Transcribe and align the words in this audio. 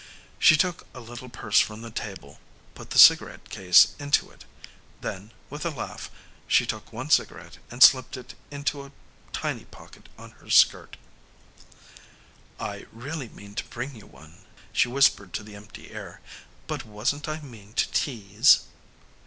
She 0.39 0.57
took 0.57 0.87
a 0.95 0.99
little 0.99 1.29
purse 1.29 1.59
from 1.59 1.83
the 1.83 1.91
table, 1.91 2.39
put 2.73 2.89
the 2.89 2.97
cigarette 2.97 3.49
case 3.51 3.89
into 3.99 4.31
it. 4.31 4.45
Then, 5.01 5.31
with 5.51 5.63
a 5.63 5.69
laugh, 5.69 6.09
she 6.47 6.65
took 6.65 6.91
one 6.91 7.11
cigarette 7.11 7.59
and 7.69 7.83
slipped 7.83 8.17
it 8.17 8.33
into 8.49 8.81
a 8.83 8.91
tiny 9.31 9.65
pocket 9.65 10.09
on 10.17 10.31
her 10.41 10.49
skirt. 10.49 10.97
"I 12.59 12.87
really 12.91 13.29
meant 13.29 13.59
to 13.59 13.65
bring 13.65 13.95
you 13.95 14.07
one," 14.07 14.43
she 14.73 14.87
whispered 14.87 15.33
to 15.33 15.43
the 15.43 15.55
empty 15.55 15.91
air, 15.91 16.19
"but 16.65 16.83
wasn't 16.83 17.29
I 17.29 17.39
mean 17.39 17.73
to 17.73 17.91
tease?" 17.91 18.61